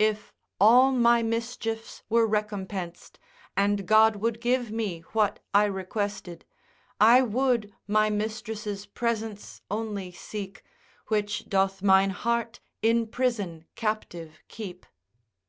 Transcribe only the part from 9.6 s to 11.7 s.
only seek, Which